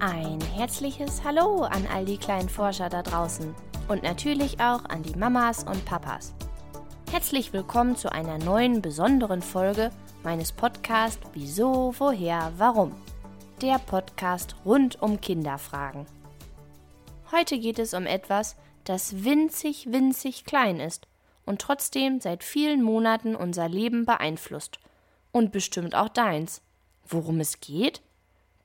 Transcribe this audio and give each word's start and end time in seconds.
Ein 0.00 0.40
herzliches 0.54 1.24
Hallo 1.24 1.62
an 1.62 1.84
all 1.92 2.04
die 2.04 2.18
kleinen 2.18 2.48
Forscher 2.48 2.88
da 2.88 3.02
draußen 3.02 3.52
und 3.88 4.04
natürlich 4.04 4.60
auch 4.60 4.84
an 4.84 5.02
die 5.02 5.18
Mamas 5.18 5.64
und 5.64 5.84
Papas. 5.84 6.34
Herzlich 7.10 7.52
willkommen 7.52 7.96
zu 7.96 8.12
einer 8.12 8.38
neuen 8.38 8.80
besonderen 8.80 9.42
Folge 9.42 9.90
meines 10.22 10.52
Podcasts 10.52 11.18
Wieso, 11.32 11.92
Woher, 11.98 12.52
Warum. 12.58 12.94
Der 13.60 13.80
Podcast 13.80 14.54
rund 14.64 15.02
um 15.02 15.20
Kinderfragen. 15.20 16.06
Heute 17.32 17.58
geht 17.58 17.80
es 17.80 17.92
um 17.92 18.06
etwas, 18.06 18.56
das 18.84 19.24
winzig, 19.24 19.90
winzig 19.90 20.44
klein 20.44 20.78
ist 20.78 21.08
und 21.44 21.60
trotzdem 21.60 22.20
seit 22.20 22.44
vielen 22.44 22.84
Monaten 22.84 23.34
unser 23.34 23.68
Leben 23.68 24.06
beeinflusst. 24.06 24.78
Und 25.32 25.50
bestimmt 25.50 25.96
auch 25.96 26.08
deins. 26.08 26.62
Worum 27.04 27.40
es 27.40 27.58
geht? 27.58 28.00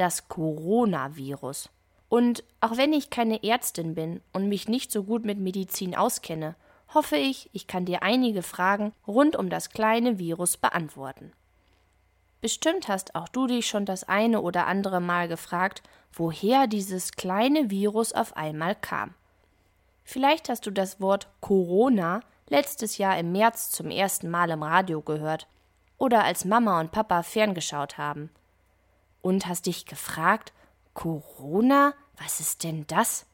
Das 0.00 0.28
Coronavirus. 0.28 1.68
Und 2.08 2.42
auch 2.60 2.76
wenn 2.76 2.92
ich 2.92 3.10
keine 3.10 3.44
Ärztin 3.44 3.94
bin 3.94 4.20
und 4.32 4.48
mich 4.48 4.66
nicht 4.68 4.90
so 4.90 5.04
gut 5.04 5.24
mit 5.24 5.38
Medizin 5.38 5.94
auskenne, 5.94 6.56
hoffe 6.92 7.16
ich, 7.16 7.50
ich 7.52 7.66
kann 7.66 7.84
dir 7.84 8.02
einige 8.02 8.42
Fragen 8.42 8.92
rund 9.06 9.36
um 9.36 9.48
das 9.48 9.70
kleine 9.70 10.18
Virus 10.18 10.56
beantworten. 10.56 11.32
Bestimmt 12.40 12.88
hast 12.88 13.14
auch 13.14 13.28
du 13.28 13.46
dich 13.46 13.68
schon 13.68 13.84
das 13.84 14.04
eine 14.04 14.40
oder 14.40 14.66
andere 14.66 15.00
Mal 15.00 15.28
gefragt, 15.28 15.82
woher 16.12 16.66
dieses 16.66 17.12
kleine 17.12 17.70
Virus 17.70 18.12
auf 18.12 18.36
einmal 18.36 18.74
kam. 18.74 19.14
Vielleicht 20.02 20.48
hast 20.48 20.66
du 20.66 20.70
das 20.70 21.00
Wort 21.00 21.28
Corona 21.40 22.20
letztes 22.48 22.98
Jahr 22.98 23.18
im 23.18 23.30
März 23.30 23.70
zum 23.70 23.90
ersten 23.90 24.30
Mal 24.30 24.50
im 24.50 24.62
Radio 24.62 25.02
gehört 25.02 25.46
oder 25.98 26.24
als 26.24 26.44
Mama 26.46 26.80
und 26.80 26.90
Papa 26.90 27.22
ferngeschaut 27.22 27.98
haben. 27.98 28.30
Und 29.22 29.46
hast 29.46 29.66
dich 29.66 29.86
gefragt, 29.86 30.52
Corona? 30.94 31.94
Was 32.16 32.40
ist 32.40 32.64
denn 32.64 32.86
das? 32.86 33.26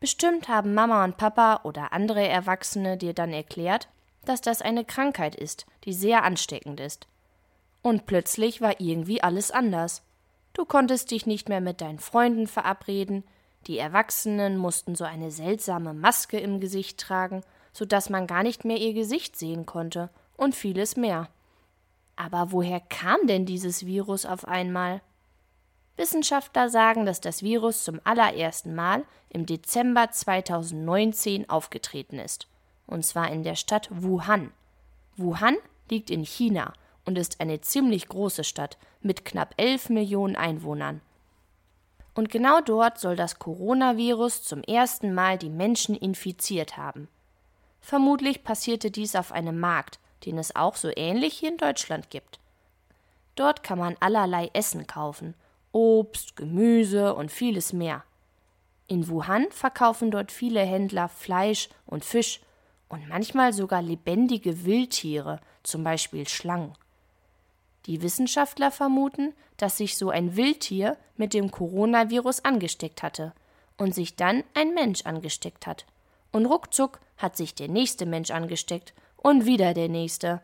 Bestimmt 0.00 0.48
haben 0.48 0.74
Mama 0.74 1.04
und 1.04 1.16
Papa 1.16 1.60
oder 1.64 1.92
andere 1.92 2.26
Erwachsene 2.26 2.96
dir 2.96 3.14
dann 3.14 3.32
erklärt, 3.32 3.88
dass 4.24 4.40
das 4.40 4.60
eine 4.60 4.84
Krankheit 4.84 5.34
ist, 5.34 5.66
die 5.84 5.94
sehr 5.94 6.24
ansteckend 6.24 6.80
ist. 6.80 7.06
Und 7.82 8.06
plötzlich 8.06 8.60
war 8.60 8.80
irgendwie 8.80 9.22
alles 9.22 9.50
anders. 9.50 10.02
Du 10.52 10.64
konntest 10.64 11.10
dich 11.10 11.26
nicht 11.26 11.48
mehr 11.48 11.60
mit 11.60 11.80
deinen 11.80 11.98
Freunden 11.98 12.46
verabreden, 12.46 13.24
die 13.66 13.78
Erwachsenen 13.78 14.58
mussten 14.58 14.94
so 14.94 15.04
eine 15.04 15.30
seltsame 15.30 15.92
Maske 15.92 16.38
im 16.38 16.60
Gesicht 16.60 17.00
tragen, 17.00 17.42
so 17.72 17.84
dass 17.84 18.10
man 18.10 18.26
gar 18.26 18.42
nicht 18.42 18.64
mehr 18.64 18.76
ihr 18.76 18.94
Gesicht 18.94 19.36
sehen 19.36 19.66
konnte, 19.66 20.08
und 20.36 20.54
vieles 20.54 20.96
mehr. 20.96 21.28
Aber 22.16 22.50
woher 22.50 22.80
kam 22.80 23.26
denn 23.26 23.44
dieses 23.44 23.84
Virus 23.86 24.24
auf 24.24 24.48
einmal? 24.48 25.02
Wissenschaftler 25.96 26.68
sagen, 26.68 27.06
dass 27.06 27.20
das 27.20 27.42
Virus 27.42 27.84
zum 27.84 28.00
allerersten 28.04 28.74
Mal 28.74 29.04
im 29.30 29.46
Dezember 29.46 30.10
2019 30.10 31.48
aufgetreten 31.48 32.18
ist, 32.18 32.48
und 32.86 33.04
zwar 33.04 33.30
in 33.30 33.42
der 33.42 33.54
Stadt 33.54 33.88
Wuhan. 33.90 34.52
Wuhan 35.16 35.56
liegt 35.90 36.10
in 36.10 36.24
China 36.24 36.72
und 37.04 37.16
ist 37.16 37.40
eine 37.40 37.60
ziemlich 37.60 38.08
große 38.08 38.44
Stadt 38.44 38.76
mit 39.00 39.24
knapp 39.24 39.54
11 39.56 39.90
Millionen 39.90 40.36
Einwohnern. 40.36 41.00
Und 42.14 42.30
genau 42.30 42.60
dort 42.60 42.98
soll 42.98 43.16
das 43.16 43.38
Coronavirus 43.38 44.42
zum 44.42 44.62
ersten 44.62 45.14
Mal 45.14 45.38
die 45.38 45.50
Menschen 45.50 45.94
infiziert 45.94 46.76
haben. 46.76 47.08
Vermutlich 47.80 48.42
passierte 48.42 48.90
dies 48.90 49.14
auf 49.14 49.32
einem 49.32 49.60
Markt, 49.60 50.00
den 50.24 50.38
es 50.38 50.56
auch 50.56 50.76
so 50.76 50.90
ähnlich 50.94 51.34
hier 51.34 51.50
in 51.50 51.58
Deutschland 51.58 52.10
gibt. 52.10 52.38
Dort 53.34 53.62
kann 53.62 53.78
man 53.78 53.96
allerlei 54.00 54.50
Essen 54.54 54.86
kaufen, 54.86 55.34
Obst, 55.72 56.36
Gemüse 56.36 57.14
und 57.14 57.30
vieles 57.30 57.72
mehr. 57.72 58.02
In 58.88 59.08
Wuhan 59.08 59.46
verkaufen 59.50 60.10
dort 60.10 60.32
viele 60.32 60.60
Händler 60.60 61.08
Fleisch 61.08 61.68
und 61.86 62.04
Fisch 62.04 62.40
und 62.88 63.08
manchmal 63.08 63.52
sogar 63.52 63.82
lebendige 63.82 64.64
Wildtiere, 64.64 65.40
zum 65.62 65.84
Beispiel 65.84 66.28
Schlangen. 66.28 66.72
Die 67.86 68.00
Wissenschaftler 68.02 68.70
vermuten, 68.70 69.34
dass 69.56 69.76
sich 69.76 69.96
so 69.96 70.10
ein 70.10 70.36
Wildtier 70.36 70.96
mit 71.16 71.34
dem 71.34 71.50
Coronavirus 71.50 72.44
angesteckt 72.44 73.02
hatte 73.02 73.32
und 73.76 73.94
sich 73.94 74.16
dann 74.16 74.44
ein 74.54 74.74
Mensch 74.74 75.02
angesteckt 75.02 75.66
hat. 75.66 75.84
Und 76.32 76.46
ruckzuck 76.46 77.00
hat 77.16 77.36
sich 77.36 77.54
der 77.54 77.68
nächste 77.68 78.06
Mensch 78.06 78.30
angesteckt 78.30 78.92
und 79.26 79.44
wieder 79.44 79.74
der 79.74 79.88
nächste. 79.88 80.40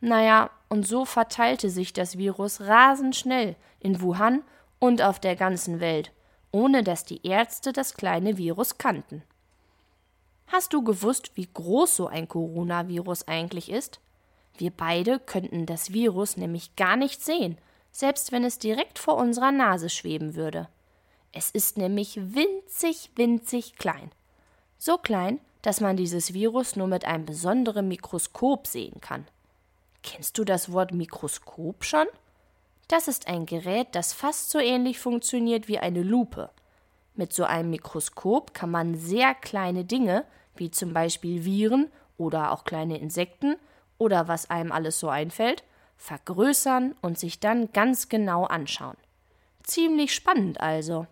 Naja, 0.00 0.50
und 0.68 0.84
so 0.84 1.04
verteilte 1.04 1.70
sich 1.70 1.92
das 1.92 2.18
Virus 2.18 2.60
rasend 2.60 3.14
schnell 3.14 3.54
in 3.78 4.00
Wuhan 4.00 4.42
und 4.80 5.00
auf 5.00 5.20
der 5.20 5.36
ganzen 5.36 5.78
Welt, 5.78 6.10
ohne 6.50 6.82
dass 6.82 7.04
die 7.04 7.24
Ärzte 7.24 7.72
das 7.72 7.94
kleine 7.94 8.36
Virus 8.36 8.78
kannten. 8.78 9.22
Hast 10.48 10.72
du 10.72 10.82
gewusst, 10.82 11.36
wie 11.36 11.46
groß 11.46 11.94
so 11.94 12.08
ein 12.08 12.26
Coronavirus 12.26 13.28
eigentlich 13.28 13.70
ist? 13.70 14.00
Wir 14.58 14.72
beide 14.72 15.20
könnten 15.20 15.64
das 15.64 15.92
Virus 15.92 16.36
nämlich 16.36 16.74
gar 16.74 16.96
nicht 16.96 17.24
sehen, 17.24 17.58
selbst 17.92 18.32
wenn 18.32 18.42
es 18.42 18.58
direkt 18.58 18.98
vor 18.98 19.18
unserer 19.18 19.52
Nase 19.52 19.88
schweben 19.88 20.34
würde. 20.34 20.68
Es 21.30 21.52
ist 21.52 21.78
nämlich 21.78 22.16
winzig, 22.16 23.12
winzig 23.14 23.76
klein. 23.76 24.10
So 24.78 24.98
klein, 24.98 25.38
dass 25.66 25.80
man 25.80 25.96
dieses 25.96 26.32
Virus 26.32 26.76
nur 26.76 26.86
mit 26.86 27.04
einem 27.06 27.26
besonderen 27.26 27.88
Mikroskop 27.88 28.68
sehen 28.68 29.00
kann. 29.00 29.26
Kennst 30.04 30.38
du 30.38 30.44
das 30.44 30.70
Wort 30.70 30.94
Mikroskop 30.94 31.82
schon? 31.82 32.06
Das 32.86 33.08
ist 33.08 33.26
ein 33.26 33.46
Gerät, 33.46 33.88
das 33.90 34.12
fast 34.12 34.50
so 34.50 34.60
ähnlich 34.60 35.00
funktioniert 35.00 35.66
wie 35.66 35.80
eine 35.80 36.04
Lupe. 36.04 36.50
Mit 37.16 37.32
so 37.32 37.42
einem 37.42 37.70
Mikroskop 37.70 38.54
kann 38.54 38.70
man 38.70 38.94
sehr 38.94 39.34
kleine 39.34 39.84
Dinge, 39.84 40.24
wie 40.54 40.70
zum 40.70 40.94
Beispiel 40.94 41.44
Viren 41.44 41.90
oder 42.16 42.52
auch 42.52 42.62
kleine 42.62 42.98
Insekten 42.98 43.56
oder 43.98 44.28
was 44.28 44.48
einem 44.48 44.70
alles 44.70 45.00
so 45.00 45.08
einfällt, 45.08 45.64
vergrößern 45.96 46.94
und 47.02 47.18
sich 47.18 47.40
dann 47.40 47.72
ganz 47.72 48.08
genau 48.08 48.44
anschauen. 48.44 48.96
Ziemlich 49.64 50.14
spannend 50.14 50.60
also. 50.60 51.08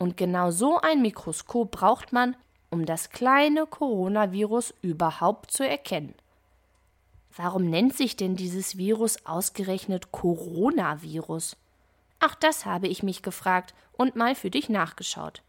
Und 0.00 0.16
genau 0.16 0.50
so 0.50 0.80
ein 0.80 1.00
Mikroskop 1.00 1.70
braucht 1.70 2.12
man, 2.12 2.34
um 2.74 2.86
das 2.86 3.10
kleine 3.10 3.66
Coronavirus 3.66 4.74
überhaupt 4.82 5.52
zu 5.52 5.66
erkennen. 5.66 6.12
Warum 7.36 7.70
nennt 7.70 7.96
sich 7.96 8.16
denn 8.16 8.34
dieses 8.34 8.76
Virus 8.76 9.24
ausgerechnet 9.24 10.10
Coronavirus? 10.10 11.56
Ach, 12.18 12.34
das 12.34 12.66
habe 12.66 12.88
ich 12.88 13.04
mich 13.04 13.22
gefragt 13.22 13.74
und 13.92 14.16
mal 14.16 14.34
für 14.34 14.50
dich 14.50 14.68
nachgeschaut. 14.68 15.42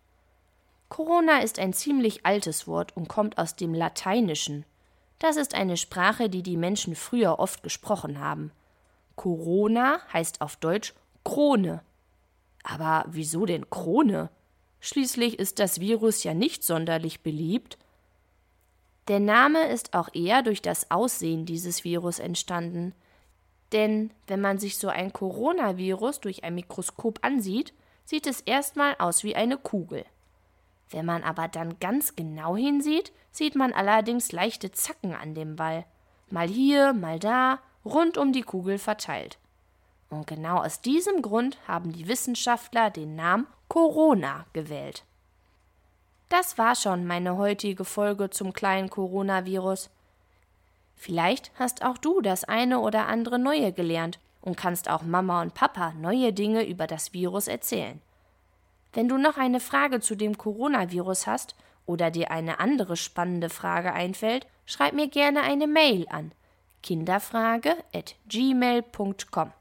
Corona 0.87 1.39
ist 1.39 1.57
ein 1.57 1.73
ziemlich 1.73 2.27
altes 2.27 2.67
Wort 2.67 2.95
und 2.95 3.07
kommt 3.07 3.39
aus 3.39 3.55
dem 3.55 3.73
Lateinischen. 3.73 4.63
Das 5.17 5.35
ist 5.35 5.55
eine 5.55 5.77
Sprache, 5.77 6.29
die 6.29 6.43
die 6.43 6.57
Menschen 6.57 6.95
früher 6.95 7.39
oft 7.39 7.63
gesprochen 7.63 8.19
haben. 8.19 8.51
Corona 9.15 9.99
heißt 10.13 10.41
auf 10.41 10.57
Deutsch 10.57 10.93
Krone. 11.23 11.81
Aber 12.61 13.05
wieso 13.07 13.47
denn 13.47 13.67
Krone? 13.71 14.29
Schließlich 14.85 15.39
ist 15.39 15.57
das 15.57 15.79
Virus 15.79 16.23
ja 16.23 16.35
nicht 16.35 16.63
sonderlich 16.63 17.21
beliebt. 17.21 17.79
Der 19.07 19.19
Name 19.19 19.65
ist 19.65 19.95
auch 19.95 20.09
eher 20.13 20.43
durch 20.43 20.61
das 20.61 20.91
Aussehen 20.91 21.47
dieses 21.47 21.83
Virus 21.83 22.19
entstanden. 22.19 22.93
Denn 23.71 24.11
wenn 24.27 24.41
man 24.41 24.59
sich 24.59 24.77
so 24.77 24.87
ein 24.89 25.11
Coronavirus 25.11 26.19
durch 26.19 26.43
ein 26.43 26.53
Mikroskop 26.53 27.17
ansieht, 27.23 27.73
sieht 28.03 28.27
es 28.27 28.41
erstmal 28.41 28.93
aus 28.99 29.23
wie 29.23 29.35
eine 29.35 29.57
Kugel. 29.57 30.05
Wenn 30.91 31.07
man 31.07 31.23
aber 31.23 31.47
dann 31.47 31.79
ganz 31.79 32.15
genau 32.15 32.55
hinsieht, 32.55 33.11
sieht 33.31 33.55
man 33.55 33.73
allerdings 33.73 34.31
leichte 34.33 34.71
Zacken 34.71 35.15
an 35.15 35.33
dem 35.33 35.55
Ball. 35.55 35.83
Mal 36.29 36.47
hier, 36.47 36.93
mal 36.93 37.17
da, 37.17 37.57
rund 37.83 38.19
um 38.19 38.33
die 38.33 38.43
Kugel 38.43 38.77
verteilt. 38.77 39.39
Und 40.11 40.27
genau 40.27 40.57
aus 40.57 40.81
diesem 40.81 41.23
Grund 41.23 41.57
haben 41.67 41.91
die 41.91 42.07
Wissenschaftler 42.07 42.91
den 42.91 43.15
Namen 43.15 43.47
Corona 43.67 44.45
gewählt. 44.53 45.03
Das 46.29 46.57
war 46.57 46.75
schon 46.75 47.05
meine 47.05 47.37
heutige 47.37 47.85
Folge 47.85 48.29
zum 48.29 48.51
kleinen 48.53 48.89
Coronavirus. 48.89 49.89
Vielleicht 50.95 51.51
hast 51.59 51.83
auch 51.83 51.97
du 51.97 52.21
das 52.21 52.43
eine 52.43 52.79
oder 52.79 53.07
andere 53.07 53.37
Neue 53.37 53.73
gelernt 53.73 54.19
und 54.41 54.57
kannst 54.57 54.89
auch 54.89 55.03
Mama 55.03 55.41
und 55.41 55.53
Papa 55.53 55.93
neue 55.99 56.33
Dinge 56.33 56.65
über 56.65 56.87
das 56.87 57.13
Virus 57.13 57.47
erzählen. 57.47 58.01
Wenn 58.93 59.07
du 59.09 59.17
noch 59.17 59.37
eine 59.37 59.59
Frage 59.59 59.99
zu 59.99 60.15
dem 60.15 60.37
Coronavirus 60.37 61.27
hast 61.27 61.55
oder 61.85 62.11
dir 62.11 62.31
eine 62.31 62.59
andere 62.59 62.95
spannende 62.95 63.49
Frage 63.49 63.91
einfällt, 63.93 64.47
schreib 64.65 64.93
mir 64.93 65.09
gerne 65.09 65.41
eine 65.41 65.67
Mail 65.67 66.07
an 66.09 66.31
kinderfrage@gmail.com. 66.81 69.51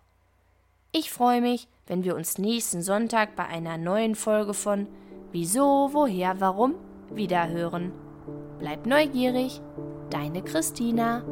Ich 0.96 1.10
freue 1.10 1.40
mich, 1.40 1.66
wenn 1.88 2.04
wir 2.04 2.14
uns 2.14 2.38
nächsten 2.38 2.80
Sonntag 2.80 3.34
bei 3.34 3.44
einer 3.46 3.76
neuen 3.78 4.14
Folge 4.14 4.54
von 4.54 4.86
Wieso, 5.32 5.88
woher, 5.90 6.40
warum 6.40 6.76
wiederhören. 7.10 7.90
Bleib 8.60 8.86
neugierig, 8.86 9.60
deine 10.10 10.40
Christina. 10.40 11.24